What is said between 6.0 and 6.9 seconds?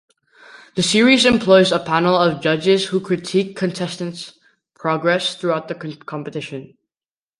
competition.